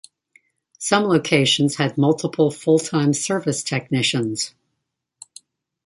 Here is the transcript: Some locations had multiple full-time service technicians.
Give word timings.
Some 0.79 1.03
locations 1.03 1.75
had 1.75 1.95
multiple 1.95 2.49
full-time 2.49 3.13
service 3.13 3.61
technicians. 3.63 4.55